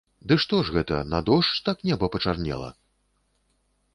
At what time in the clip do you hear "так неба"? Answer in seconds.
1.69-2.09